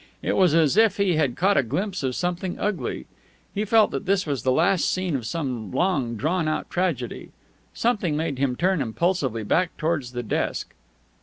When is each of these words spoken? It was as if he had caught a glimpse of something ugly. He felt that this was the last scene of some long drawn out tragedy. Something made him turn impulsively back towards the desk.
It 0.23 0.35
was 0.35 0.55
as 0.55 0.77
if 0.77 0.97
he 0.97 1.17
had 1.17 1.35
caught 1.35 1.57
a 1.57 1.61
glimpse 1.61 2.01
of 2.01 2.15
something 2.15 2.57
ugly. 2.57 3.05
He 3.53 3.65
felt 3.65 3.91
that 3.91 4.07
this 4.07 4.25
was 4.25 4.41
the 4.41 4.51
last 4.51 4.89
scene 4.89 5.15
of 5.15 5.27
some 5.27 5.71
long 5.71 6.15
drawn 6.15 6.47
out 6.47 6.71
tragedy. 6.71 7.29
Something 7.75 8.17
made 8.17 8.39
him 8.39 8.55
turn 8.55 8.81
impulsively 8.81 9.43
back 9.43 9.77
towards 9.77 10.13
the 10.13 10.23
desk. 10.23 10.73